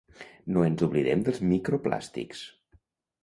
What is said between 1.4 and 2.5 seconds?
microplàstics.